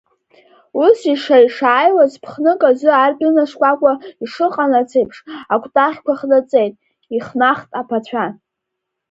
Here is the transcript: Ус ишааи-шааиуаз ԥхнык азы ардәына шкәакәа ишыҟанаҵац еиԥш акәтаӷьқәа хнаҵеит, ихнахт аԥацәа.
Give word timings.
Ус 0.83 0.99
ишааи-шааиуаз 1.13 2.11
ԥхнык 2.23 2.61
азы 2.69 2.89
ардәына 3.03 3.43
шкәакәа 3.49 3.93
ишыҟанаҵац 4.23 4.91
еиԥш 4.99 5.17
акәтаӷьқәа 5.53 6.19
хнаҵеит, 6.19 6.73
ихнахт 7.15 7.71
аԥацәа. 7.81 8.25